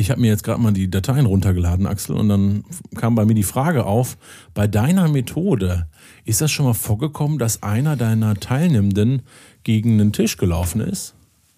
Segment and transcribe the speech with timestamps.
[0.00, 2.64] Ich habe mir jetzt gerade mal die Dateien runtergeladen, Axel, und dann
[2.96, 4.16] kam bei mir die Frage auf,
[4.54, 5.88] bei deiner Methode,
[6.24, 9.20] ist das schon mal vorgekommen, dass einer deiner Teilnehmenden
[9.62, 11.14] gegen einen Tisch gelaufen ist?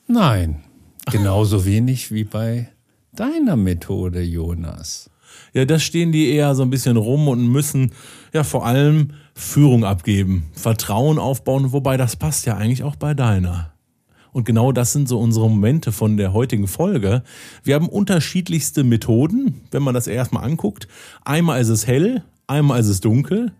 [0.08, 0.64] Nein,
[1.08, 2.68] genauso wenig wie bei
[3.12, 5.08] deiner Methode, Jonas.
[5.52, 7.92] Ja, da stehen die eher so ein bisschen rum und müssen
[8.34, 13.71] ja vor allem Führung abgeben, Vertrauen aufbauen, wobei das passt ja eigentlich auch bei deiner.
[14.32, 17.22] Und genau das sind so unsere Momente von der heutigen Folge.
[17.62, 20.88] Wir haben unterschiedlichste Methoden, wenn man das erstmal anguckt.
[21.24, 23.52] Einmal ist es hell, einmal ist es dunkel.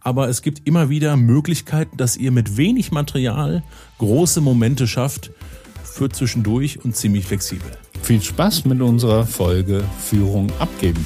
[0.00, 3.62] Aber es gibt immer wieder Möglichkeiten, dass ihr mit wenig Material
[3.98, 5.30] große Momente schafft
[5.84, 7.70] für zwischendurch und ziemlich flexibel.
[8.02, 11.04] Viel Spaß mit unserer Folge Führung abgeben.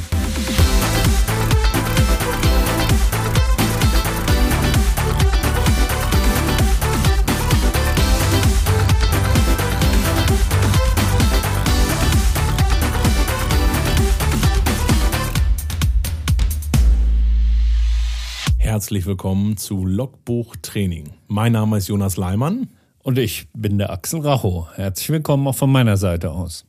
[18.84, 21.14] Herzlich willkommen zu Logbuch Training.
[21.27, 22.68] Mein Name ist Jonas Leimann.
[23.02, 24.68] Und ich bin der Axel Racho.
[24.74, 26.66] Herzlich willkommen auch von meiner Seite aus.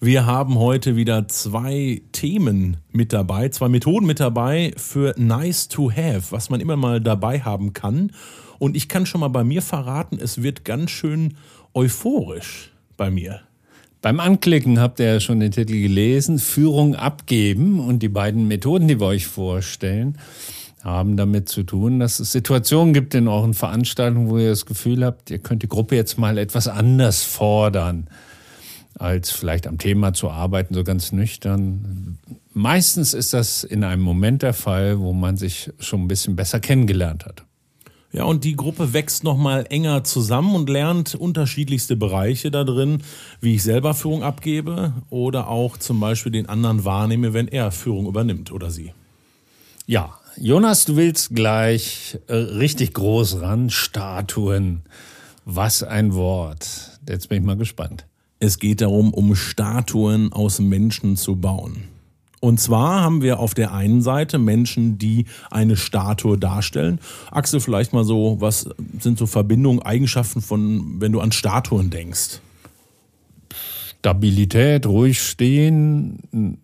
[0.00, 5.90] Wir haben heute wieder zwei Themen mit dabei, zwei Methoden mit dabei für Nice to
[5.90, 8.12] Have, was man immer mal dabei haben kann.
[8.58, 11.34] Und ich kann schon mal bei mir verraten, es wird ganz schön
[11.74, 13.42] euphorisch bei mir.
[14.00, 18.88] Beim Anklicken habt ihr ja schon den Titel gelesen, Führung abgeben und die beiden Methoden,
[18.88, 20.16] die wir euch vorstellen
[20.88, 25.04] haben damit zu tun, dass es Situationen gibt in euren Veranstaltungen, wo ihr das Gefühl
[25.04, 28.08] habt, ihr könnt die Gruppe jetzt mal etwas anders fordern,
[28.98, 32.18] als vielleicht am Thema zu arbeiten, so ganz nüchtern.
[32.52, 36.60] Meistens ist das in einem Moment der Fall, wo man sich schon ein bisschen besser
[36.60, 37.44] kennengelernt hat.
[38.10, 43.02] Ja, und die Gruppe wächst nochmal enger zusammen und lernt unterschiedlichste Bereiche da drin,
[43.40, 48.06] wie ich selber Führung abgebe oder auch zum Beispiel den anderen wahrnehme, wenn er Führung
[48.06, 48.92] übernimmt oder sie.
[49.86, 53.70] Ja, Jonas, du willst gleich äh, richtig groß ran.
[53.70, 54.82] Statuen.
[55.44, 57.00] Was ein Wort.
[57.08, 58.06] Jetzt bin ich mal gespannt.
[58.38, 61.84] Es geht darum, um Statuen aus Menschen zu bauen.
[62.40, 67.00] Und zwar haben wir auf der einen Seite Menschen, die eine Statue darstellen.
[67.32, 68.68] Axel, vielleicht mal so, was
[69.00, 72.38] sind so Verbindungen, Eigenschaften von, wenn du an Statuen denkst?
[73.98, 76.56] Stabilität, ruhig stehen,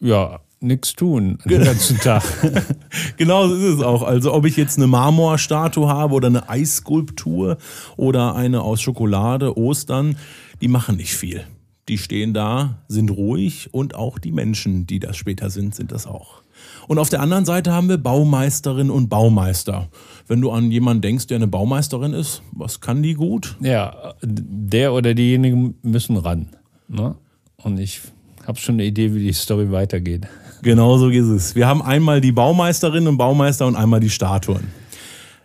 [0.00, 2.22] ja, nichts tun den ganzen Tag.
[3.16, 4.02] genau so ist es auch.
[4.02, 7.56] Also ob ich jetzt eine Marmorstatue habe oder eine Eisskulptur
[7.96, 10.16] oder eine aus Schokolade, Ostern,
[10.60, 11.44] die machen nicht viel.
[11.88, 16.06] Die stehen da, sind ruhig und auch die Menschen, die das später sind, sind das
[16.06, 16.42] auch.
[16.88, 19.88] Und auf der anderen Seite haben wir Baumeisterinnen und Baumeister.
[20.26, 23.56] Wenn du an jemanden denkst, der eine Baumeisterin ist, was kann die gut?
[23.60, 26.50] Ja, der oder diejenigen müssen ran.
[26.88, 27.14] Ne?
[27.56, 28.00] Und ich
[28.46, 30.26] habe schon eine Idee, wie die Story weitergeht.
[30.62, 31.54] Genau so ist es.
[31.54, 34.68] Wir haben einmal die Baumeisterin und Baumeister und einmal die Statuen.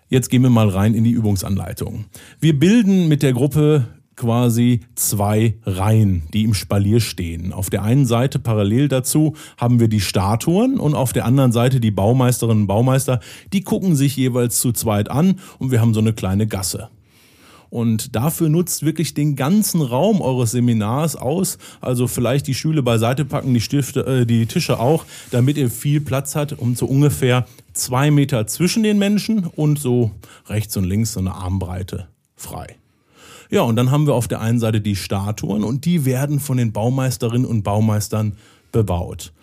[0.10, 2.06] Jetzt gehen wir mal rein in die Übungsanleitung.
[2.40, 7.54] Wir bilden mit der Gruppe quasi zwei Reihen, die im Spalier stehen.
[7.54, 11.80] Auf der einen Seite parallel dazu haben wir die Statuen und auf der anderen Seite
[11.80, 13.20] die Baumeisterinnen und Baumeister.
[13.54, 16.90] Die gucken sich jeweils zu zweit an und wir haben so eine kleine Gasse.
[17.76, 21.58] Und dafür nutzt wirklich den ganzen Raum eures Seminars aus.
[21.82, 26.00] Also vielleicht die Stühle beiseite packen, die Stifte, äh, die Tische auch, damit ihr viel
[26.00, 30.12] Platz habt, um so ungefähr zwei Meter zwischen den Menschen und so
[30.48, 32.78] rechts und links so eine Armbreite frei.
[33.50, 36.56] Ja, und dann haben wir auf der einen Seite die Statuen und die werden von
[36.56, 38.38] den Baumeisterinnen und Baumeistern
[38.72, 39.34] bebaut.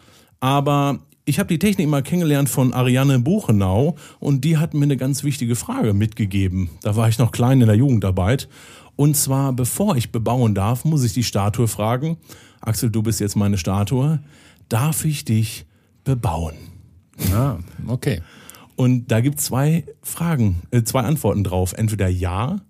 [0.40, 4.96] Aber ich habe die Technik mal kennengelernt von Ariane Buchenau und die hat mir eine
[4.96, 6.70] ganz wichtige Frage mitgegeben.
[6.82, 8.48] Da war ich noch klein in der Jugendarbeit.
[8.96, 12.18] Und zwar, bevor ich bebauen darf, muss ich die Statue fragen,
[12.60, 14.20] Axel, du bist jetzt meine Statue,
[14.68, 15.64] darf ich dich
[16.04, 16.54] bebauen?
[17.32, 17.56] Ah,
[17.86, 18.20] okay.
[18.76, 21.72] Und da gibt es zwei Fragen, äh, zwei Antworten drauf.
[21.72, 22.60] Entweder ja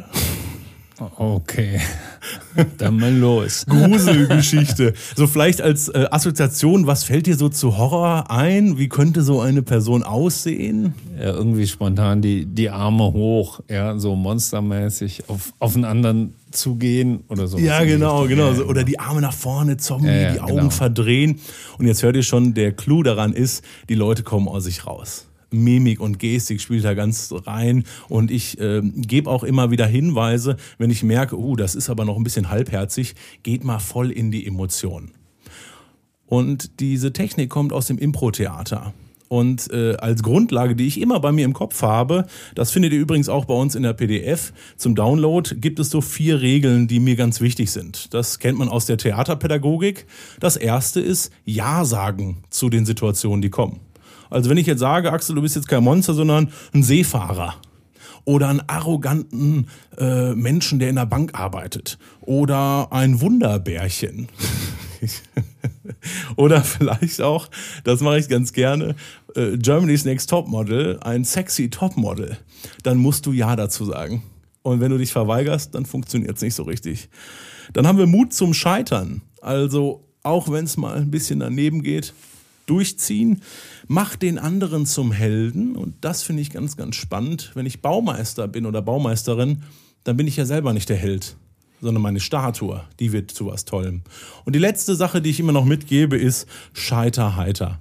[1.17, 1.81] Okay,
[2.79, 3.65] dann mal los.
[3.69, 4.95] Gruselgeschichte.
[5.15, 8.79] So vielleicht als äh, Assoziation, was fällt dir so zu Horror ein?
[8.79, 10.95] Wie könnte so eine Person aussehen?
[11.17, 17.23] Ja, irgendwie spontan die, die Arme hoch, ja, so monstermäßig auf, auf einen anderen zugehen
[17.29, 17.59] oder so.
[17.59, 18.53] Ja, genau, genau.
[18.55, 20.71] So, oder die Arme nach vorne, Zombie, Ja, ja, die Augen genau.
[20.71, 21.41] verdrehen.
[21.79, 25.28] Und jetzt hört ihr schon, der Clou daran ist, die Leute kommen aus sich raus.
[25.51, 30.57] Mimik und Gestik spielt da ganz rein und ich äh, gebe auch immer wieder Hinweise,
[30.79, 34.31] wenn ich merke, uh, das ist aber noch ein bisschen halbherzig, geht mal voll in
[34.31, 35.13] die Emotion.
[36.27, 38.93] Und diese Technik kommt aus dem Impro-Theater.
[39.29, 43.01] Und äh, als Grundlage, die ich immer bei mir im Kopf habe, das findet ihr
[43.01, 46.99] übrigens auch bei uns in der PDF zum Download, gibt es so vier Regeln, die
[46.99, 48.15] mir ganz wichtig sind.
[48.15, 50.07] Das kennt man aus der Theaterpädagogik.
[50.41, 53.81] Das erste ist Ja sagen zu den Situationen, die kommen.
[54.31, 57.55] Also wenn ich jetzt sage, Axel, du bist jetzt kein Monster, sondern ein Seefahrer
[58.25, 64.29] oder einen arroganten äh, Menschen, der in der Bank arbeitet oder ein Wunderbärchen.
[66.37, 67.49] oder vielleicht auch,
[67.85, 68.97] das mache ich ganz gerne,
[69.35, 72.37] äh, Germany's Next Topmodel, ein sexy Topmodel.
[72.83, 74.23] Dann musst du Ja dazu sagen.
[74.63, 77.09] Und wenn du dich verweigerst, dann funktioniert es nicht so richtig.
[77.73, 79.23] Dann haben wir Mut zum Scheitern.
[79.41, 82.13] Also auch wenn es mal ein bisschen daneben geht,
[82.69, 83.43] durchziehen,
[83.87, 85.77] mach den anderen zum Helden.
[85.77, 87.51] Und das finde ich ganz, ganz spannend.
[87.55, 89.63] Wenn ich Baumeister bin oder Baumeisterin,
[90.05, 91.37] dann bin ich ja selber nicht der Held,
[91.81, 94.03] sondern meine Statue, die wird zu was Tollem.
[94.45, 97.81] Und die letzte Sache, die ich immer noch mitgebe, ist Scheiter heiter.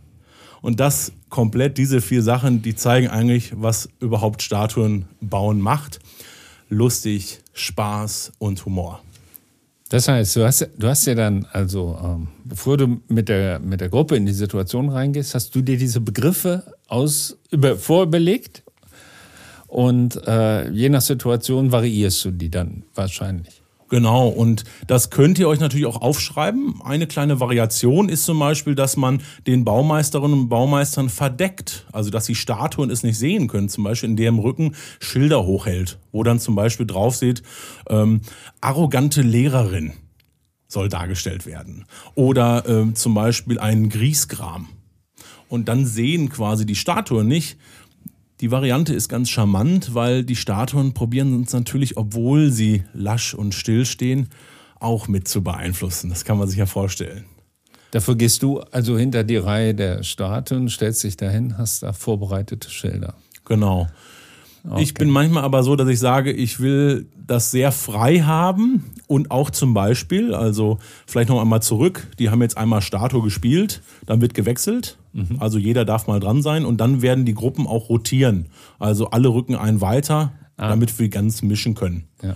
[0.61, 5.99] Und das komplett, diese vier Sachen, die zeigen eigentlich, was überhaupt Statuen bauen macht.
[6.69, 9.01] Lustig, Spaß und Humor.
[9.89, 13.79] Das heißt, du hast, du hast ja dann, also ähm, bevor du mit der, mit
[13.79, 18.63] der Gruppe in die Situation reingehst, hast du dir diese Begriffe aus, über, vorüberlegt
[19.67, 23.61] und äh, je nach Situation variierst du die dann wahrscheinlich.
[23.89, 26.81] Genau, und das könnt ihr euch natürlich auch aufschreiben.
[26.83, 31.85] Eine kleine Variation ist zum Beispiel, dass man den Baumeisterinnen und Baumeistern verdeckt.
[31.93, 33.69] Also, dass die Statuen es nicht sehen können.
[33.69, 37.43] Zum Beispiel, in deren Rücken Schilder hochhält, wo dann zum Beispiel drauf steht,
[37.89, 38.21] ähm,
[38.59, 39.93] arrogante Lehrerin
[40.67, 41.85] soll dargestellt werden.
[42.13, 44.67] Oder ähm, zum Beispiel ein Griesgram.
[45.49, 47.57] Und dann sehen quasi die Statuen nicht,
[48.41, 53.55] die Variante ist ganz charmant, weil die Statuen probieren uns natürlich, obwohl sie lasch und
[53.55, 54.29] still stehen,
[54.79, 56.09] auch mit zu beeinflussen.
[56.09, 57.25] Das kann man sich ja vorstellen.
[57.91, 62.69] Dafür gehst du also hinter die Reihe der Statuen, stellst dich dahin, hast da vorbereitete
[62.69, 63.15] Schilder.
[63.45, 63.87] Genau.
[64.77, 69.31] Ich bin manchmal aber so, dass ich sage, ich will das sehr frei haben und
[69.31, 74.21] auch zum Beispiel, also vielleicht noch einmal zurück, die haben jetzt einmal Statue gespielt, dann
[74.21, 74.97] wird gewechselt,
[75.39, 78.47] also jeder darf mal dran sein und dann werden die Gruppen auch rotieren.
[78.77, 82.03] Also alle rücken einen weiter, damit wir ganz mischen können.
[82.21, 82.35] Ja.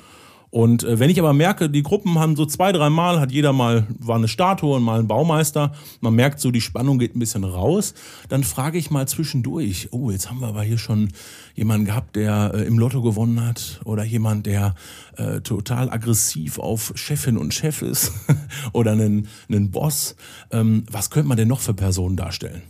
[0.51, 3.53] Und äh, wenn ich aber merke, die Gruppen haben so zwei, drei Mal, hat jeder
[3.53, 5.71] mal, war eine Statue und mal ein Baumeister,
[6.01, 7.94] man merkt so, die Spannung geht ein bisschen raus,
[8.27, 11.13] dann frage ich mal zwischendurch, oh, jetzt haben wir aber hier schon
[11.56, 14.75] jemanden gehabt, der äh, im Lotto gewonnen hat oder jemand, der
[15.15, 18.12] äh, total aggressiv auf Chefin und Chef ist
[18.74, 20.18] oder einen, einen Boss.
[20.51, 22.62] Ähm, was könnte man denn noch für Personen darstellen?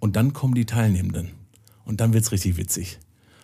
[0.00, 1.32] Und dann kommen die Teilnehmenden.
[1.84, 2.98] Und dann wird's richtig witzig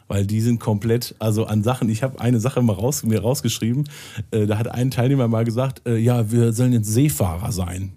[0.08, 3.88] weil die sind komplett, also an Sachen, ich habe eine Sache mal raus, mir rausgeschrieben,
[4.30, 7.92] äh, da hat ein Teilnehmer mal gesagt, äh, ja, wir sollen jetzt Seefahrer sein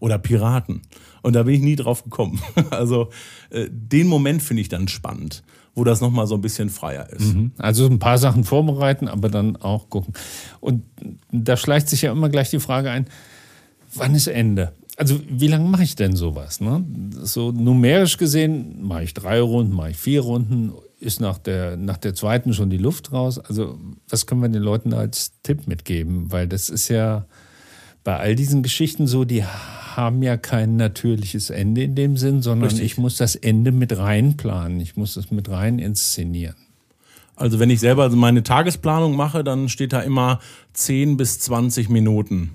[0.00, 0.82] oder Piraten.
[1.22, 2.40] Und da bin ich nie drauf gekommen.
[2.70, 3.10] Also
[3.50, 5.42] äh, den Moment finde ich dann spannend,
[5.74, 7.34] wo das nochmal so ein bisschen freier ist.
[7.58, 10.14] Also ein paar Sachen vorbereiten, aber dann auch gucken.
[10.60, 10.82] Und
[11.30, 13.06] da schleicht sich ja immer gleich die Frage ein,
[13.94, 14.72] wann ist Ende?
[14.96, 16.60] Also wie lange mache ich denn sowas?
[16.60, 16.84] Ne?
[17.22, 21.98] So numerisch gesehen mache ich drei Runden, mache ich vier Runden, ist nach der, nach
[21.98, 23.38] der zweiten schon die Luft raus.
[23.38, 26.32] Also was können wir den Leuten als Tipp mitgeben?
[26.32, 27.26] Weil das ist ja
[28.04, 32.70] bei all diesen Geschichten so, die haben ja kein natürliches Ende in dem Sinn, sondern
[32.70, 32.86] Richtig.
[32.86, 34.80] ich muss das Ende mit reinplanen.
[34.80, 36.56] Ich muss das mit rein inszenieren.
[37.34, 40.40] Also wenn ich selber meine Tagesplanung mache, dann steht da immer
[40.72, 42.52] 10 bis 20 Minuten.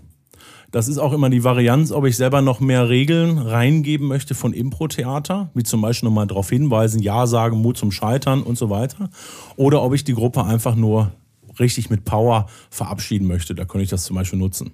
[0.72, 4.54] Das ist auch immer die Varianz, ob ich selber noch mehr Regeln reingeben möchte von
[4.54, 9.10] Impro-Theater, wie zum Beispiel nochmal darauf hinweisen, Ja sagen, Mut zum Scheitern und so weiter.
[9.58, 11.12] Oder ob ich die Gruppe einfach nur
[11.60, 13.54] richtig mit Power verabschieden möchte.
[13.54, 14.72] Da könnte ich das zum Beispiel nutzen.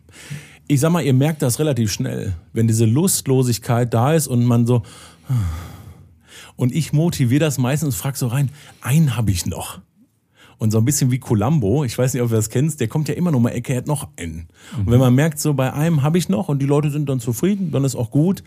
[0.67, 4.67] Ich sag mal, ihr merkt das relativ schnell, wenn diese Lustlosigkeit da ist und man
[4.67, 4.83] so.
[6.55, 8.51] Und ich motiviere das meistens, frag so rein,
[8.81, 9.79] einen habe ich noch.
[10.57, 13.07] Und so ein bisschen wie Columbo, ich weiß nicht, ob du das kennst, der kommt
[13.09, 14.47] ja immer noch mal Ecke, er hat noch einen.
[14.75, 14.79] Mhm.
[14.79, 17.19] Und wenn man merkt, so bei einem habe ich noch und die Leute sind dann
[17.19, 18.43] zufrieden, dann ist auch gut,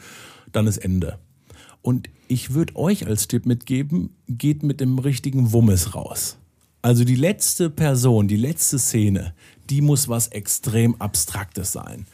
[0.53, 1.19] dann ist Ende.
[1.83, 6.37] Und ich würde euch als Tipp mitgeben, geht mit dem richtigen Wummes raus.
[6.83, 9.35] Also die letzte Person, die letzte Szene,
[9.69, 12.07] die muss was extrem Abstraktes sein.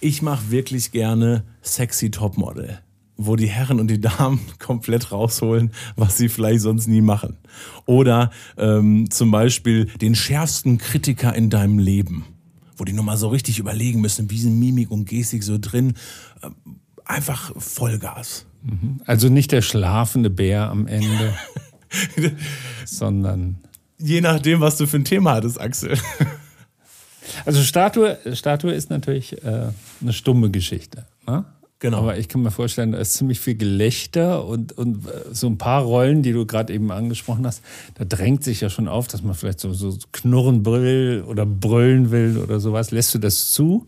[0.00, 2.80] Ich mache wirklich gerne sexy Topmodel
[3.16, 7.36] wo die Herren und die Damen komplett rausholen, was sie vielleicht sonst nie machen.
[7.86, 12.24] Oder ähm, zum Beispiel den schärfsten Kritiker in deinem Leben,
[12.76, 15.94] wo die nochmal so richtig überlegen müssen, wie sind Mimik und Gestik so drin.
[16.42, 16.50] Äh,
[17.04, 18.46] einfach Vollgas.
[18.62, 19.00] Mhm.
[19.06, 21.34] Also nicht der schlafende Bär am Ende,
[22.84, 23.58] sondern.
[23.98, 25.96] Je nachdem, was du für ein Thema hattest, Axel.
[27.44, 29.68] Also Statue, Statue ist natürlich äh,
[30.00, 31.06] eine stumme Geschichte.
[31.26, 31.44] Ne?
[31.86, 31.98] Genau.
[31.98, 35.56] Aber ich kann mir vorstellen, da ist ziemlich viel Gelächter und, und äh, so ein
[35.56, 37.62] paar Rollen, die du gerade eben angesprochen hast,
[37.94, 42.10] da drängt sich ja schon auf, dass man vielleicht so, so knurren will oder brüllen
[42.10, 42.90] will oder sowas.
[42.90, 43.86] Lässt du das zu?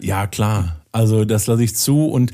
[0.00, 0.76] Ja, klar.
[0.90, 2.32] Also das lasse ich zu und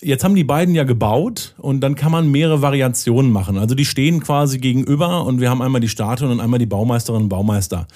[0.00, 3.58] Jetzt haben die beiden ja gebaut und dann kann man mehrere Variationen machen.
[3.58, 7.24] Also die stehen quasi gegenüber und wir haben einmal die Statue und einmal die Baumeisterinnen
[7.24, 7.86] und Baumeister.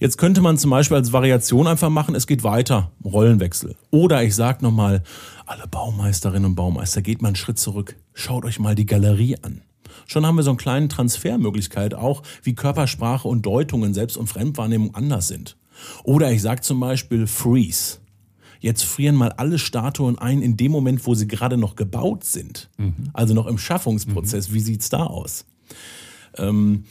[0.00, 3.76] Jetzt könnte man zum Beispiel als Variation einfach machen, es geht weiter, Rollenwechsel.
[3.90, 5.02] Oder ich sag nochmal,
[5.44, 9.60] alle Baumeisterinnen und Baumeister, geht mal einen Schritt zurück, schaut euch mal die Galerie an.
[10.06, 14.94] Schon haben wir so einen kleinen Transfermöglichkeit auch, wie Körpersprache und Deutungen, Selbst- und Fremdwahrnehmung
[14.94, 15.58] anders sind.
[16.04, 17.98] Oder ich sag zum Beispiel Freeze.
[18.62, 22.70] Jetzt frieren mal alle Statuen ein in dem Moment, wo sie gerade noch gebaut sind.
[22.78, 23.10] Mhm.
[23.12, 24.50] Also noch im Schaffungsprozess.
[24.50, 24.54] Mhm.
[24.54, 25.46] Wie sieht's da aus?
[26.38, 26.84] Ähm,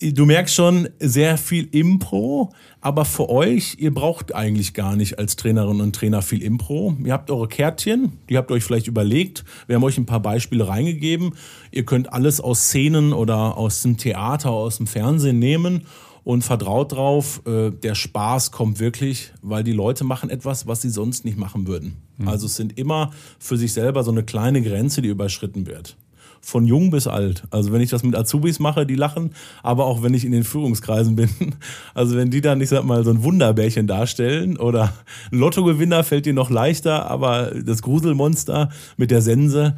[0.00, 5.36] du merkst schon sehr viel Impro, aber für euch, ihr braucht eigentlich gar nicht als
[5.36, 6.96] Trainerinnen und Trainer viel Impro.
[7.04, 9.44] Ihr habt eure Kärtchen, die habt ihr euch vielleicht überlegt.
[9.68, 11.34] Wir haben euch ein paar Beispiele reingegeben.
[11.70, 15.82] Ihr könnt alles aus Szenen oder aus dem Theater, aus dem Fernsehen nehmen
[16.24, 20.90] und vertraut drauf, äh, der Spaß kommt wirklich, weil die Leute machen etwas, was sie
[20.90, 21.96] sonst nicht machen würden.
[22.18, 22.28] Mhm.
[22.28, 25.96] Also es sind immer für sich selber so eine kleine Grenze, die überschritten wird.
[26.40, 27.44] Von jung bis alt.
[27.50, 29.30] Also wenn ich das mit Azubis mache, die lachen,
[29.62, 31.28] aber auch wenn ich in den Führungskreisen bin.
[31.94, 34.92] Also wenn die dann, ich sag mal, so ein Wunderbärchen darstellen oder
[35.32, 39.76] ein Lottogewinner fällt dir noch leichter, aber das Gruselmonster mit der Sense,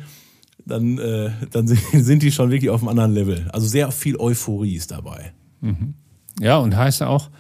[0.66, 3.49] dann, äh, dann sind die schon wirklich auf einem anderen Level.
[3.52, 5.32] Also sehr viel Euphorie ist dabei.
[5.61, 5.94] Mhm.
[6.38, 7.30] Ja, und heißt auch,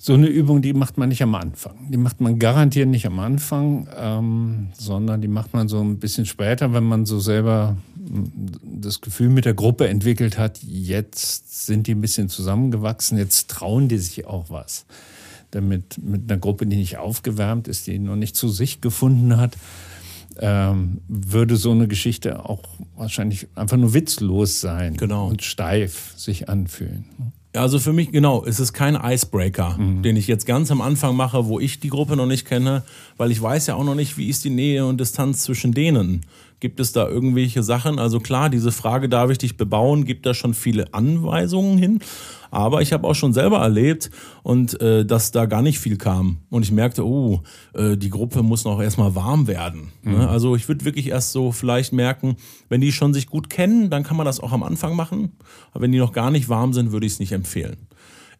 [0.00, 1.90] so eine Übung, die macht man nicht am Anfang.
[1.90, 6.24] Die macht man garantiert nicht am Anfang, ähm, sondern die macht man so ein bisschen
[6.24, 7.76] später, wenn man so selber
[8.62, 13.88] das Gefühl mit der Gruppe entwickelt hat, jetzt sind die ein bisschen zusammengewachsen, jetzt trauen
[13.88, 14.86] die sich auch was.
[15.50, 19.56] Damit mit einer Gruppe, die nicht aufgewärmt ist, die noch nicht zu sich gefunden hat,
[20.38, 22.62] ähm, würde so eine Geschichte auch
[22.96, 25.26] wahrscheinlich einfach nur witzlos sein genau.
[25.28, 27.32] und steif sich anfühlen.
[27.58, 30.02] Also für mich, genau, es ist kein Icebreaker, mhm.
[30.02, 32.84] den ich jetzt ganz am Anfang mache, wo ich die Gruppe noch nicht kenne,
[33.16, 36.22] weil ich weiß ja auch noch nicht, wie ist die Nähe und Distanz zwischen denen.
[36.60, 37.98] Gibt es da irgendwelche Sachen?
[37.98, 42.00] Also klar, diese Frage, darf ich dich bebauen, gibt da schon viele Anweisungen hin.
[42.50, 44.10] Aber ich habe auch schon selber erlebt
[44.42, 46.38] und äh, dass da gar nicht viel kam.
[46.50, 47.42] Und ich merkte, oh,
[47.74, 49.92] äh, die Gruppe muss noch erstmal warm werden.
[50.02, 50.12] Ne?
[50.12, 50.18] Mhm.
[50.18, 50.28] Ne?
[50.28, 52.36] Also ich würde wirklich erst so vielleicht merken,
[52.68, 55.32] wenn die schon sich gut kennen, dann kann man das auch am Anfang machen.
[55.72, 57.76] Aber wenn die noch gar nicht warm sind, würde ich es nicht empfehlen.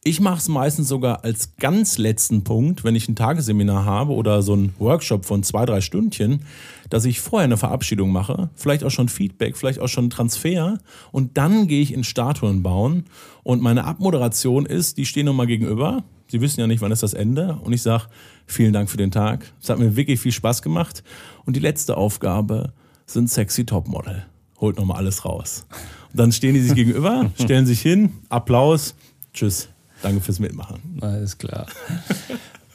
[0.05, 4.43] Ich mache es meistens sogar als ganz letzten Punkt, wenn ich ein Tagesseminar habe oder
[4.43, 6.43] so ein Workshop von zwei, drei Stündchen,
[6.89, 10.79] dass ich vorher eine Verabschiedung mache, vielleicht auch schon Feedback, vielleicht auch schon Transfer
[11.11, 13.05] und dann gehe ich in Statuen bauen.
[13.43, 17.15] Und meine Abmoderation ist, die stehen nochmal gegenüber, sie wissen ja nicht, wann ist das
[17.15, 17.59] Ende.
[17.63, 18.05] Und ich sage,
[18.47, 21.03] vielen Dank für den Tag, es hat mir wirklich viel Spaß gemacht.
[21.45, 22.73] Und die letzte Aufgabe
[23.07, 24.27] sind sexy Topmodel.
[24.61, 25.67] Holt nochmal alles raus.
[26.13, 28.95] Und dann stehen die sich gegenüber, stellen sich hin, Applaus,
[29.33, 29.69] tschüss.
[30.03, 30.99] Danke fürs Mitmachen.
[31.01, 31.67] Alles klar.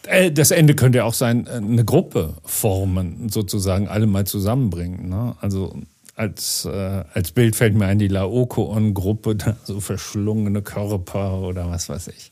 [0.06, 5.08] Äh, das Ende könnte ja auch sein, äh, eine Gruppe formen, sozusagen alle mal zusammenbringen.
[5.08, 5.36] Ne?
[5.39, 5.77] Also
[6.15, 12.10] als, äh, als Bild fällt mir ein die Laokoon-Gruppe, so verschlungene Körper oder was weiß
[12.10, 12.32] ich.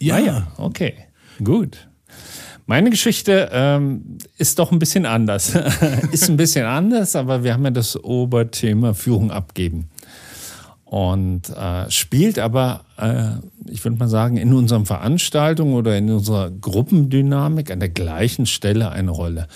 [0.00, 0.94] Ja, ah, ja, okay,
[1.42, 1.88] gut.
[2.66, 5.54] Meine Geschichte ähm, ist doch ein bisschen anders.
[6.12, 9.90] ist ein bisschen anders, aber wir haben ja das Oberthema Führung abgeben
[10.94, 13.30] und äh, spielt aber, äh,
[13.68, 18.92] ich würde mal sagen, in unseren Veranstaltungen oder in unserer Gruppendynamik an der gleichen Stelle
[18.92, 19.48] eine Rolle.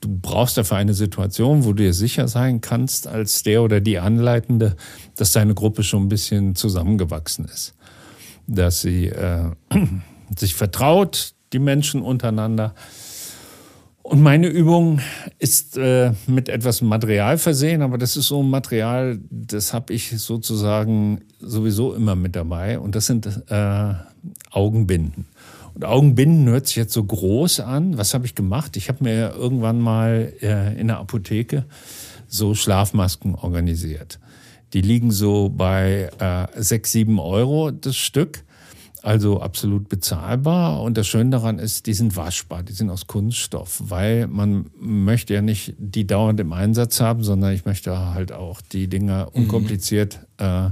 [0.00, 4.00] Du brauchst dafür eine Situation, wo du dir sicher sein kannst, als der oder die
[4.00, 4.74] Anleitende,
[5.14, 7.74] dass deine Gruppe schon ein bisschen zusammengewachsen ist.
[8.48, 9.52] Dass sie äh,
[10.36, 12.74] sich vertraut, die Menschen untereinander.
[14.02, 15.00] Und meine Übung
[15.38, 20.18] ist äh, mit etwas Material versehen, aber das ist so ein Material, das habe ich
[20.18, 22.78] sozusagen sowieso immer mit dabei.
[22.78, 23.94] Und das sind äh,
[24.50, 25.26] Augenbinden.
[25.74, 27.98] Und Augenbinden hört sich jetzt so groß an.
[27.98, 28.76] Was habe ich gemacht?
[28.76, 31.64] Ich habe mir irgendwann mal äh, in der Apotheke
[32.26, 34.18] so Schlafmasken organisiert.
[34.72, 38.44] Die liegen so bei äh, sechs, sieben Euro das Stück
[39.02, 40.82] also absolut bezahlbar.
[40.82, 45.34] Und das Schöne daran ist, die sind waschbar, die sind aus Kunststoff, weil man möchte
[45.34, 49.42] ja nicht die dauernd im Einsatz haben, sondern ich möchte halt auch die Dinger mhm.
[49.42, 50.70] unkompliziert äh,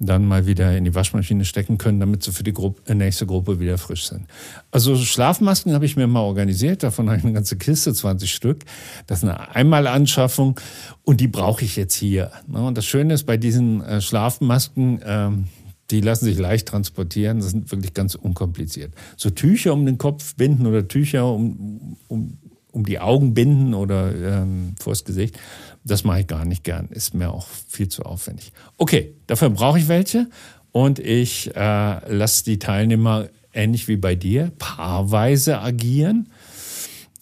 [0.00, 3.58] dann mal wieder in die Waschmaschine stecken können, damit sie für die Gruppe, nächste Gruppe
[3.58, 4.26] wieder frisch sind.
[4.70, 8.64] Also Schlafmasken habe ich mir mal organisiert, davon habe ich eine ganze Kiste, 20 Stück.
[9.06, 10.60] Das ist eine Einmalanschaffung
[11.02, 12.30] und die brauche ich jetzt hier.
[12.46, 12.64] Ne?
[12.64, 15.44] Und das Schöne ist bei diesen äh, Schlafmasken, ähm,
[15.90, 18.92] die lassen sich leicht transportieren, das sind wirklich ganz unkompliziert.
[19.16, 22.38] So Tücher um den Kopf binden oder Tücher um, um,
[22.72, 25.38] um die Augen binden oder ähm, vors Gesicht,
[25.84, 26.88] das mache ich gar nicht gern.
[26.90, 28.52] Ist mir auch viel zu aufwendig.
[28.76, 30.28] Okay, dafür brauche ich welche
[30.72, 36.28] und ich äh, lasse die Teilnehmer ähnlich wie bei dir paarweise agieren.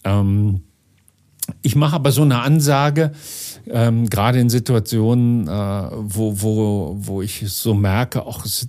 [0.04, 0.62] Ähm,
[1.62, 3.12] ich mache aber so eine Ansage,
[3.68, 8.68] ähm, gerade in Situationen, äh, wo, wo, wo ich so merke, auch es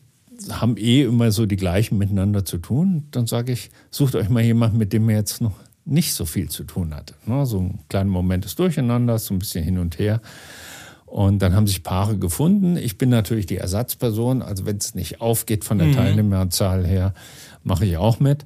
[0.51, 4.43] haben eh immer so die gleichen miteinander zu tun, dann sage ich, sucht euch mal
[4.43, 7.13] jemanden, mit dem ihr jetzt noch nicht so viel zu tun hat.
[7.25, 7.45] Ne?
[7.45, 10.21] So ein kleiner Moment des Durcheinanders, so ein bisschen hin und her.
[11.05, 12.75] Und dann haben sich Paare gefunden.
[12.75, 14.41] Ich bin natürlich die Ersatzperson.
[14.41, 15.93] Also wenn es nicht aufgeht von der mhm.
[15.93, 17.13] Teilnehmerzahl her,
[17.63, 18.45] mache ich auch mit.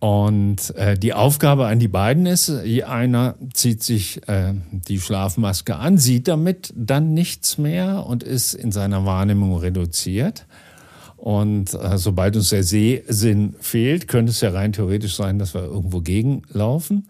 [0.00, 5.98] Und äh, die Aufgabe an die beiden ist, einer zieht sich äh, die Schlafmaske an,
[5.98, 10.46] sieht damit dann nichts mehr und ist in seiner Wahrnehmung reduziert.
[11.18, 15.64] Und äh, sobald uns der Sehsinn fehlt, könnte es ja rein theoretisch sein, dass wir
[15.64, 17.08] irgendwo gegenlaufen.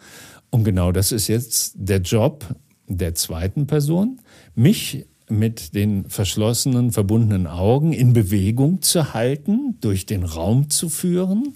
[0.50, 2.44] Und genau das ist jetzt der Job
[2.88, 4.20] der zweiten Person,
[4.56, 11.54] mich mit den verschlossenen, verbundenen Augen in Bewegung zu halten, durch den Raum zu führen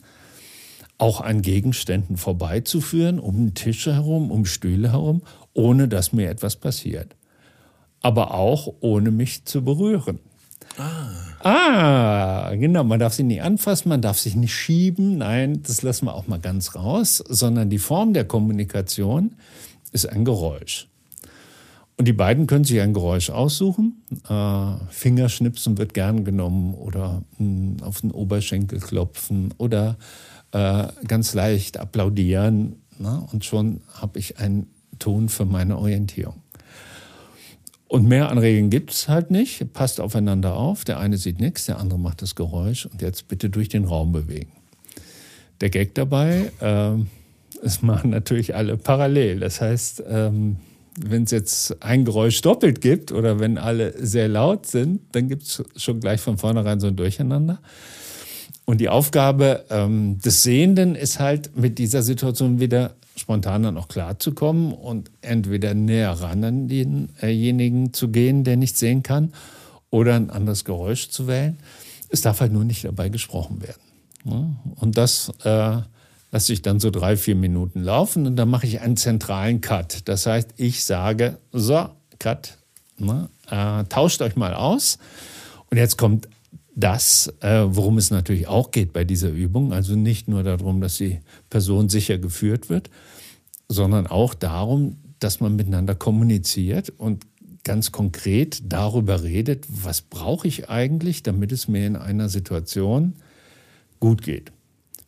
[1.05, 5.21] auch an Gegenständen vorbeizuführen, um Tische herum, um Stühle herum,
[5.53, 7.15] ohne dass mir etwas passiert.
[8.01, 10.19] Aber auch ohne mich zu berühren.
[10.79, 11.11] Ah.
[11.47, 12.85] Ah, genau.
[12.85, 15.19] Man darf sie nicht anfassen, man darf sich nicht schieben.
[15.19, 19.33] Nein, das lassen wir auch mal ganz raus, sondern die Form der Kommunikation
[19.93, 20.89] ist ein Geräusch.
[21.99, 24.03] Und die beiden können sich ein Geräusch aussuchen.
[24.27, 29.99] Äh, Fingerschnipsen wird gern genommen oder mh, hm, auf den Oberschenkel klopfen oder
[30.55, 33.27] äh, ganz leicht applaudieren ne?
[33.33, 34.69] und schon habe ich einen
[35.01, 36.37] Ton für meine Orientierung.
[37.89, 39.73] Und mehr Anregungen gibt es halt nicht.
[39.73, 40.85] Passt aufeinander auf.
[40.85, 44.13] Der eine sieht nichts, der andere macht das Geräusch und jetzt bitte durch den Raum
[44.13, 44.53] bewegen.
[45.61, 46.93] Der Gag dabei, äh,
[47.63, 49.41] es machen natürlich alle parallel.
[49.41, 50.59] Das heißt, ähm,
[51.01, 55.43] wenn es jetzt ein Geräusch doppelt gibt oder wenn alle sehr laut sind, dann gibt
[55.43, 57.61] es schon gleich von vornherein so ein Durcheinander.
[58.65, 63.89] Und die Aufgabe ähm, des Sehenden ist halt, mit dieser Situation wieder spontan dann auch
[63.89, 69.33] klarzukommen und entweder näher ran an denjenigen zu gehen, der nicht sehen kann,
[69.91, 71.59] oder ein anderes Geräusch zu wählen.
[72.09, 74.57] Es darf halt nur nicht dabei gesprochen werden.
[74.77, 75.77] Und das äh,
[76.33, 80.09] lasse ich dann so drei, vier Minuten laufen und dann mache ich einen zentralen Cut.
[80.09, 82.57] Das heißt, ich sage, so, Cut,
[82.99, 83.29] ne?
[83.51, 84.99] äh, tauscht euch mal aus.
[85.71, 86.29] Und jetzt kommt
[86.75, 90.97] das, äh, worum es natürlich auch geht bei dieser Übung, also nicht nur darum, dass
[90.97, 92.91] die Person sicher geführt wird,
[93.69, 97.25] sondern auch darum, dass man miteinander kommuniziert und
[97.63, 103.15] ganz konkret darüber redet, was brauche ich eigentlich, damit es mir in einer Situation
[104.01, 104.53] gut geht.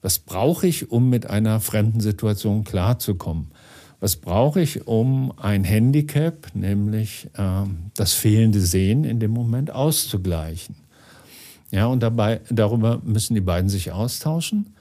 [0.00, 3.48] Was brauche ich, um mit einer fremden Situation klarzukommen?
[3.98, 10.85] Was brauche ich, um ein Handicap, nämlich äh, das fehlende Sehen in dem Moment auszugleichen?
[11.70, 14.74] Ja, und dabei, darüber müssen die beiden sich austauschen.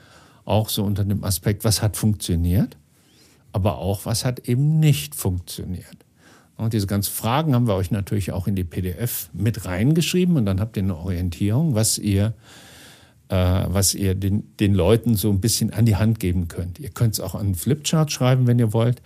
[0.45, 2.77] Auch so unter dem Aspekt, was hat funktioniert,
[3.51, 5.97] aber auch, was hat eben nicht funktioniert.
[6.57, 10.45] Und diese ganzen Fragen haben wir euch natürlich auch in die PDF mit reingeschrieben und
[10.45, 12.33] dann habt ihr eine Orientierung, was ihr,
[13.29, 16.79] äh, was ihr den, den Leuten so ein bisschen an die Hand geben könnt.
[16.79, 19.01] Ihr könnt es auch an einen Flipchart schreiben, wenn ihr wollt.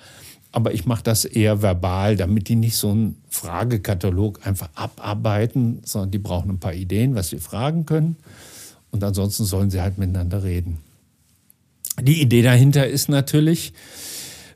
[0.51, 6.11] Aber ich mache das eher verbal, damit die nicht so einen Fragekatalog einfach abarbeiten, sondern
[6.11, 8.17] die brauchen ein paar Ideen, was sie fragen können.
[8.91, 10.79] Und ansonsten sollen sie halt miteinander reden.
[12.01, 13.73] Die Idee dahinter ist natürlich,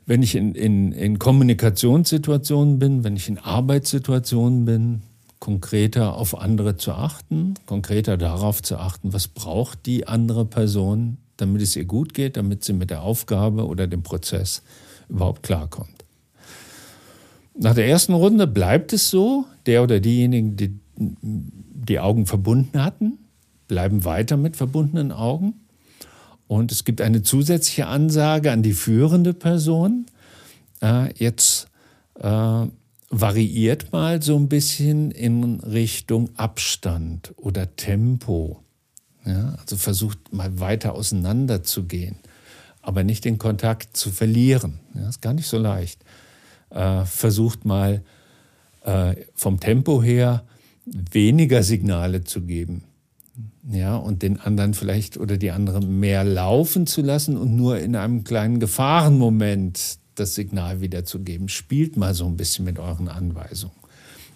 [0.06, 5.02] wenn ich in, in, in Kommunikationssituationen bin, wenn ich in Arbeitssituationen bin,
[5.38, 11.62] konkreter auf andere zu achten, konkreter darauf zu achten, was braucht die andere Person, damit
[11.62, 14.62] es ihr gut geht, damit sie mit der Aufgabe oder dem Prozess
[15.08, 16.04] überhaupt klarkommt.
[17.56, 23.18] Nach der ersten Runde bleibt es so, der oder diejenigen, die die Augen verbunden hatten,
[23.68, 25.54] bleiben weiter mit verbundenen Augen.
[26.46, 30.06] Und es gibt eine zusätzliche Ansage an die führende Person.
[30.82, 31.68] Äh, jetzt
[32.20, 32.66] äh,
[33.10, 38.60] variiert mal so ein bisschen in Richtung Abstand oder Tempo.
[39.24, 42.16] Ja, also versucht mal weiter auseinander zu gehen,
[42.84, 44.80] aber nicht den Kontakt zu verlieren.
[44.94, 46.04] Ja, ist gar nicht so leicht.
[46.70, 48.02] Äh, versucht mal
[48.84, 50.44] äh, vom Tempo her
[50.86, 52.84] weniger Signale zu geben.
[53.70, 57.96] Ja, und den anderen vielleicht oder die anderen mehr laufen zu lassen und nur in
[57.96, 61.48] einem kleinen Gefahrenmoment das Signal wiederzugeben.
[61.48, 63.74] Spielt mal so ein bisschen mit euren Anweisungen.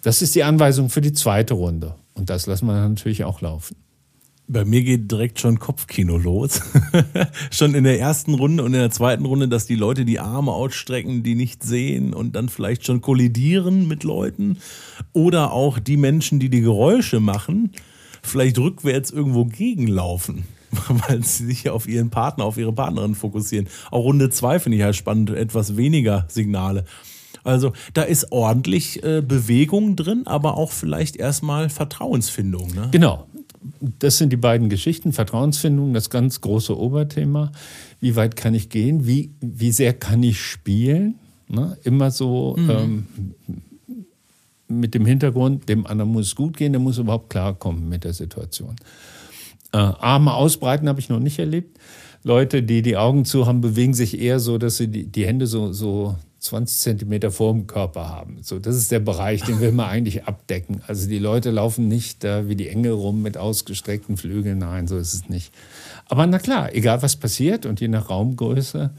[0.01, 1.95] Das ist die Anweisung für die zweite Runde.
[2.15, 3.75] Und das lassen wir natürlich auch laufen.
[4.51, 6.61] Bei mir geht direkt schon Kopfkino los.
[7.51, 10.51] schon in der ersten Runde und in der zweiten Runde, dass die Leute die Arme
[10.51, 14.57] ausstrecken, die nicht sehen und dann vielleicht schon kollidieren mit Leuten.
[15.13, 17.73] Oder auch die Menschen, die die Geräusche machen,
[18.23, 20.45] vielleicht rückwärts irgendwo gegenlaufen.
[21.07, 23.67] weil sie sich auf ihren Partner, auf ihre Partnerin fokussieren.
[23.91, 26.85] Auch Runde zwei finde ich ja spannend, etwas weniger Signale.
[27.43, 32.73] Also da ist ordentlich äh, Bewegung drin, aber auch vielleicht erstmal Vertrauensfindung.
[32.75, 32.89] Ne?
[32.91, 33.27] Genau.
[33.99, 35.11] Das sind die beiden Geschichten.
[35.13, 37.51] Vertrauensfindung, das ganz große Oberthema.
[37.99, 39.05] Wie weit kann ich gehen?
[39.05, 41.15] Wie, wie sehr kann ich spielen?
[41.47, 41.77] Ne?
[41.83, 42.69] Immer so mhm.
[42.69, 43.07] ähm,
[44.67, 48.13] mit dem Hintergrund, dem anderen muss es gut gehen, der muss überhaupt klarkommen mit der
[48.13, 48.75] Situation.
[49.73, 51.77] Äh, Arme ausbreiten habe ich noch nicht erlebt.
[52.23, 55.47] Leute, die die Augen zu haben, bewegen sich eher so, dass sie die, die Hände
[55.47, 58.39] so, so 20 Zentimeter vor dem Körper haben.
[58.41, 60.81] So, das ist der Bereich, den will man eigentlich abdecken.
[60.87, 64.59] Also die Leute laufen nicht äh, wie die Engel rum mit ausgestreckten Flügeln.
[64.59, 65.53] Nein, so ist es nicht.
[66.07, 68.91] Aber na klar, egal was passiert und je nach Raumgröße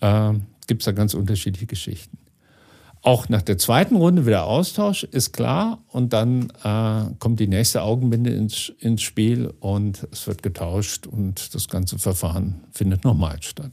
[0.00, 0.32] äh,
[0.66, 2.16] gibt es da ganz unterschiedliche Geschichten.
[3.02, 5.78] Auch nach der zweiten Runde wieder Austausch, ist klar.
[5.88, 11.54] Und dann äh, kommt die nächste Augenbinde ins, ins Spiel und es wird getauscht und
[11.54, 13.72] das ganze Verfahren findet nochmal statt.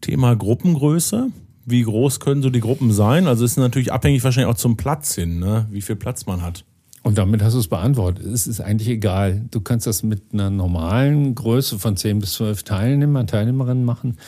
[0.00, 1.30] Thema Gruppengröße.
[1.66, 3.26] Wie groß können so die Gruppen sein?
[3.26, 5.66] Also ist natürlich abhängig wahrscheinlich auch zum Platz hin, ne?
[5.70, 6.64] wie viel Platz man hat.
[7.02, 8.26] Und damit hast du es beantwortet.
[8.26, 9.46] Es ist eigentlich egal.
[9.50, 14.18] Du kannst das mit einer normalen Größe von 10 bis 12 Teilnehmern, Teilnehmerinnen machen.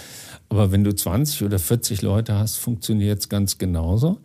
[0.48, 4.20] Aber wenn du 20 oder 40 Leute hast, funktioniert es ganz genauso.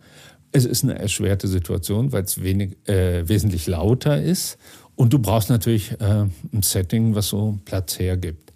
[0.50, 4.56] Es ist eine erschwerte Situation, weil es äh, wesentlich lauter ist.
[4.94, 8.54] Und du brauchst natürlich äh, ein Setting, was so Platz hergibt.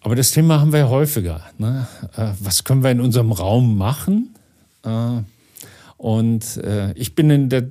[0.00, 1.42] Aber das Thema haben wir ja häufiger.
[1.58, 1.86] Ne?
[2.16, 4.34] Äh, was können wir in unserem Raum machen?
[4.82, 5.22] Äh,
[5.96, 7.70] und äh, ich bin in der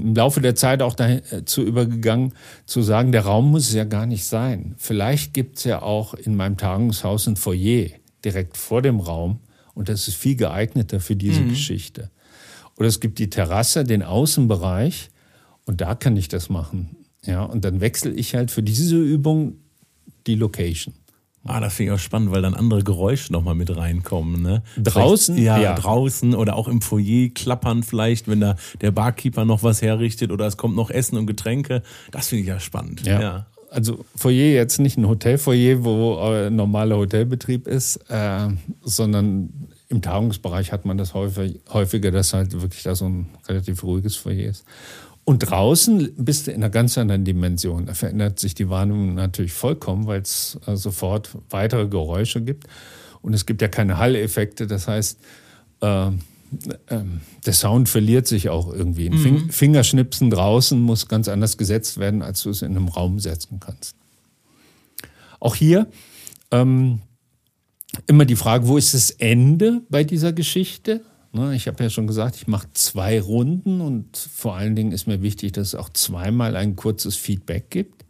[0.00, 2.32] im Laufe der Zeit auch dazu übergegangen,
[2.66, 4.74] zu sagen, der Raum muss es ja gar nicht sein.
[4.78, 7.88] Vielleicht gibt es ja auch in meinem Tagungshaus ein Foyer
[8.24, 9.40] direkt vor dem Raum
[9.74, 11.50] und das ist viel geeigneter für diese mhm.
[11.50, 12.10] Geschichte.
[12.76, 15.10] Oder es gibt die Terrasse, den Außenbereich
[15.66, 16.96] und da kann ich das machen.
[17.24, 19.58] Ja, und dann wechsle ich halt für diese Übung
[20.30, 20.94] die Location.
[21.44, 24.42] Ah, das finde ich auch spannend, weil dann andere Geräusche nochmal mit reinkommen.
[24.42, 24.62] Ne?
[24.76, 25.38] Draußen?
[25.38, 29.80] Ja, ja, draußen oder auch im Foyer klappern vielleicht, wenn da der Barkeeper noch was
[29.80, 31.82] herrichtet oder es kommt noch Essen und Getränke.
[32.10, 33.06] Das finde ich ja spannend.
[33.06, 33.20] Ja.
[33.20, 33.46] ja.
[33.70, 38.48] Also Foyer jetzt nicht ein Hotelfoyer, wo äh, normaler Hotelbetrieb ist, äh,
[38.82, 43.82] sondern im Tagungsbereich hat man das häufig, häufiger, dass halt wirklich da so ein relativ
[43.82, 44.64] ruhiges Foyer ist.
[45.24, 47.86] Und draußen bist du in einer ganz anderen Dimension.
[47.86, 52.66] Da verändert sich die Wahrnehmung natürlich vollkommen, weil es äh, sofort weitere Geräusche gibt.
[53.22, 54.66] Und es gibt ja keine Halleffekte.
[54.66, 55.20] Das heißt,
[55.82, 56.10] äh, äh,
[57.46, 59.08] der Sound verliert sich auch irgendwie.
[59.08, 59.50] Ein mhm.
[59.50, 63.94] Fingerschnipsen draußen muss ganz anders gesetzt werden, als du es in einem Raum setzen kannst.
[65.38, 65.86] Auch hier
[66.50, 67.00] ähm,
[68.06, 71.02] immer die Frage, wo ist das Ende bei dieser Geschichte?
[71.32, 75.06] Ne, ich habe ja schon gesagt, ich mache zwei Runden und vor allen Dingen ist
[75.06, 78.04] mir wichtig, dass es auch zweimal ein kurzes Feedback gibt.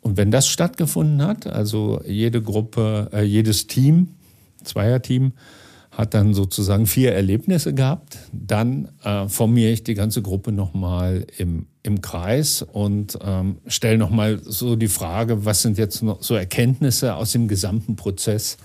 [0.00, 4.08] Und wenn das stattgefunden hat, also jede Gruppe, äh, jedes Team,
[4.62, 5.32] Zweierteam,
[5.90, 8.18] hat dann sozusagen vier Erlebnisse gehabt.
[8.32, 14.40] Dann äh, formiere ich die ganze Gruppe nochmal im, im Kreis und ähm, stelle nochmal
[14.42, 18.56] so die Frage, was sind jetzt noch so Erkenntnisse aus dem gesamten Prozess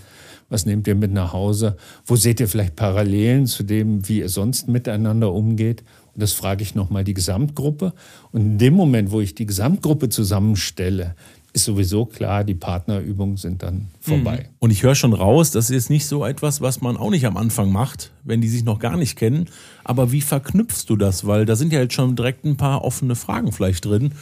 [0.50, 1.78] was nehmt ihr mit nach Hause?
[2.06, 5.84] Wo seht ihr vielleicht Parallelen zu dem, wie ihr sonst miteinander umgeht?
[6.14, 7.94] Und das frage ich nochmal die Gesamtgruppe.
[8.32, 11.16] Und in dem Moment, wo ich die Gesamtgruppe zusammenstelle,
[11.54, 14.48] ist sowieso klar, die Partnerübungen sind dann vorbei.
[14.50, 14.56] Mhm.
[14.60, 17.38] Und ich höre schon raus, das ist nicht so etwas, was man auch nicht am
[17.38, 19.48] Anfang macht, wenn die sich noch gar nicht kennen.
[19.84, 21.26] Aber wie verknüpfst du das?
[21.26, 24.14] Weil da sind ja jetzt schon direkt ein paar offene Fragen vielleicht drin.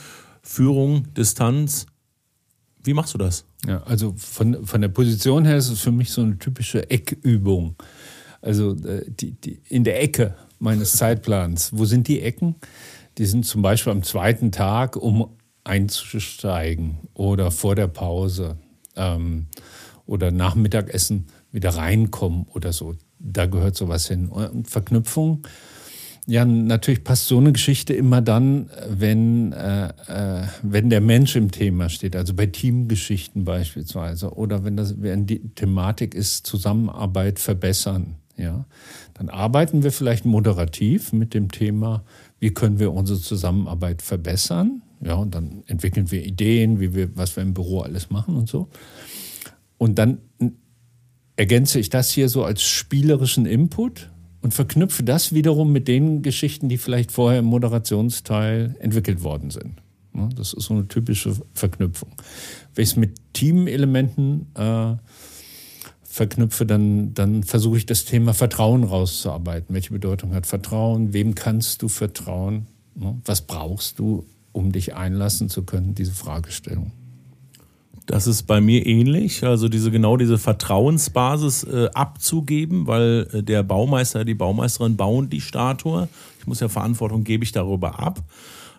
[0.42, 1.86] Führung, Distanz.
[2.84, 3.47] Wie machst du das?
[3.66, 7.76] Ja, also von, von der Position her ist es für mich so eine typische Eckübung.
[8.42, 11.72] Also äh, die, die, in der Ecke meines Zeitplans.
[11.74, 12.56] Wo sind die Ecken?
[13.18, 15.32] Die sind zum Beispiel am zweiten Tag, um
[15.64, 18.58] einzusteigen oder vor der Pause
[18.96, 19.48] ähm,
[20.06, 22.96] oder nach Mittagessen wieder reinkommen oder so.
[23.20, 24.30] Da gehört sowas hin.
[24.30, 25.46] Und Verknüpfung
[26.30, 31.52] ja, natürlich passt so eine Geschichte immer dann, wenn, äh, äh, wenn der Mensch im
[31.52, 38.16] Thema steht, also bei Teamgeschichten beispielsweise, oder wenn das wenn die Thematik ist, Zusammenarbeit verbessern.
[38.36, 38.66] Ja,
[39.14, 42.04] dann arbeiten wir vielleicht moderativ mit dem Thema,
[42.40, 44.84] wie können wir unsere Zusammenarbeit verbessern.
[45.00, 48.50] Ja, und dann entwickeln wir Ideen, wie wir, was wir im Büro alles machen und
[48.50, 48.68] so.
[49.78, 50.20] Und dann
[51.38, 54.10] ergänze ich das hier so als spielerischen Input
[54.48, 59.82] und verknüpfe das wiederum mit den Geschichten, die vielleicht vorher im Moderationsteil entwickelt worden sind.
[60.38, 62.14] Das ist so eine typische Verknüpfung.
[62.74, 64.96] Wenn ich es mit Teamelementen äh,
[66.02, 69.76] verknüpfe, dann, dann versuche ich das Thema Vertrauen rauszuarbeiten.
[69.76, 71.12] Welche Bedeutung hat Vertrauen?
[71.12, 72.68] Wem kannst du vertrauen?
[73.26, 75.94] Was brauchst du, um dich einlassen zu können?
[75.94, 76.94] Diese Fragestellung.
[78.08, 83.64] Das ist bei mir ähnlich, also diese genau diese Vertrauensbasis äh, abzugeben, weil äh, der
[83.64, 86.08] Baumeister, die Baumeisterin bauen die Statue.
[86.40, 88.24] Ich muss ja Verantwortung gebe ich darüber ab.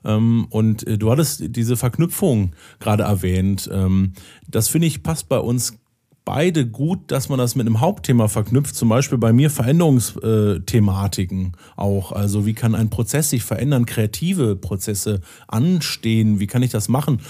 [0.02, 3.68] Ähm, und äh, du hattest diese Verknüpfung gerade erwähnt.
[3.70, 4.14] Ähm,
[4.46, 5.76] das finde ich passt bei uns
[6.24, 8.76] beide gut, dass man das mit einem Hauptthema verknüpft.
[8.76, 12.12] Zum Beispiel bei mir Veränderungsthematiken auch.
[12.12, 17.22] Also wie kann ein Prozess sich verändern, kreative Prozesse anstehen, wie kann ich das machen?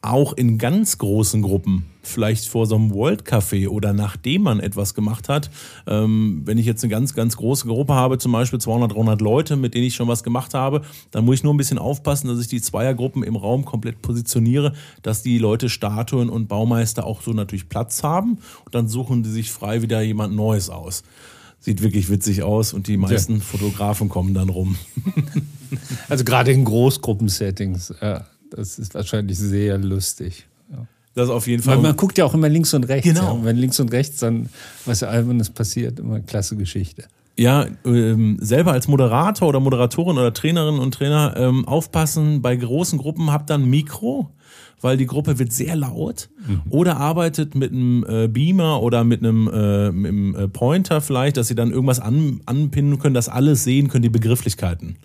[0.00, 4.94] Auch in ganz großen Gruppen, vielleicht vor so einem World Café oder nachdem man etwas
[4.94, 5.50] gemacht hat.
[5.86, 9.56] Ähm, wenn ich jetzt eine ganz, ganz große Gruppe habe, zum Beispiel 200, 300 Leute,
[9.56, 12.40] mit denen ich schon was gemacht habe, dann muss ich nur ein bisschen aufpassen, dass
[12.40, 17.32] ich die Zweiergruppen im Raum komplett positioniere, dass die Leute Statuen und Baumeister auch so
[17.32, 21.02] natürlich Platz haben und dann suchen die sich frei wieder jemand Neues aus.
[21.60, 23.40] Sieht wirklich witzig aus und die meisten ja.
[23.40, 24.76] Fotografen kommen dann rum.
[26.08, 27.92] Also gerade in Großgruppensettings.
[28.00, 28.24] Ja.
[28.50, 30.46] Das ist wahrscheinlich sehr lustig.
[30.70, 30.86] Ja.
[31.14, 31.76] Das auf jeden Fall.
[31.76, 33.08] Weil man guckt ja auch immer links und rechts.
[33.08, 33.38] Genau.
[33.38, 33.44] Ja.
[33.44, 34.48] Wenn links und rechts dann
[34.84, 37.04] was Albernes passiert, immer klasse Geschichte.
[37.38, 42.98] Ja, ähm, selber als Moderator oder Moderatorin oder Trainerin und Trainer ähm, aufpassen, bei großen
[42.98, 44.30] Gruppen habt dann Mikro,
[44.80, 46.62] weil die Gruppe wird sehr laut mhm.
[46.70, 51.36] oder arbeitet mit einem äh, Beamer oder mit einem, äh, mit einem äh, Pointer vielleicht,
[51.36, 54.96] dass sie dann irgendwas an, anpinnen können, dass alle sehen können, die Begrifflichkeiten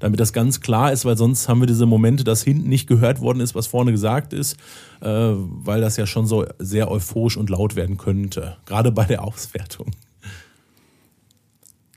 [0.00, 3.20] damit das ganz klar ist, weil sonst haben wir diese Momente, dass hinten nicht gehört
[3.20, 4.56] worden ist, was vorne gesagt ist,
[5.00, 9.22] äh, weil das ja schon so sehr euphorisch und laut werden könnte, gerade bei der
[9.22, 9.92] Auswertung.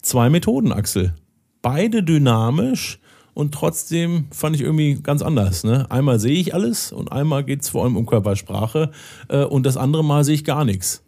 [0.01, 1.15] Zwei Methoden, Axel.
[1.61, 2.99] Beide dynamisch
[3.33, 5.63] und trotzdem fand ich irgendwie ganz anders.
[5.63, 5.89] Ne?
[5.89, 8.91] Einmal sehe ich alles und einmal geht es vor allem um Körpersprache
[9.29, 11.03] äh, und das andere Mal sehe ich gar nichts.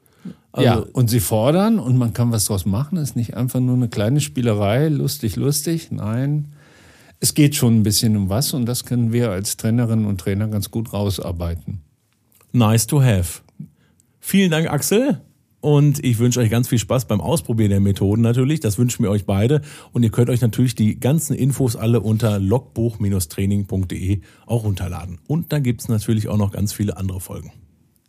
[0.54, 2.98] Also ja, und sie fordern und man kann was draus machen.
[2.98, 5.90] Es ist nicht einfach nur eine kleine Spielerei, lustig, lustig.
[5.92, 6.46] Nein,
[7.20, 10.48] es geht schon ein bisschen um was und das können wir als Trainerinnen und Trainer
[10.48, 11.82] ganz gut rausarbeiten.
[12.52, 13.42] Nice to have.
[14.20, 15.22] Vielen Dank, Axel.
[15.62, 18.60] Und ich wünsche euch ganz viel Spaß beim Ausprobieren der Methoden natürlich.
[18.60, 19.62] Das wünschen wir euch beide.
[19.94, 25.18] Und ihr könnt euch natürlich die ganzen Infos alle unter logbuch-training.de auch runterladen.
[25.26, 27.52] Und da gibt es natürlich auch noch ganz viele andere Folgen.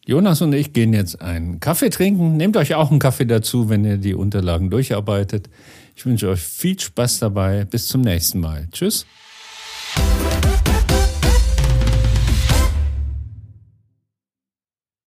[0.05, 2.37] Jonas und ich gehen jetzt einen Kaffee trinken.
[2.37, 5.49] Nehmt euch auch einen Kaffee dazu, wenn ihr die Unterlagen durcharbeitet.
[5.97, 7.65] Ich wünsche euch viel Spaß dabei.
[7.65, 8.69] Bis zum nächsten Mal.
[8.71, 9.07] Tschüss.